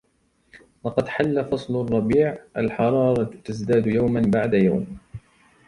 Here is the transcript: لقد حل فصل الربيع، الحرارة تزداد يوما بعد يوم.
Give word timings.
لقد 0.85 1.07
حل 1.07 1.45
فصل 1.45 1.85
الربيع، 1.85 2.37
الحرارة 2.57 3.23
تزداد 3.45 3.87
يوما 3.87 4.21
بعد 4.21 4.53
يوم. 4.53 4.97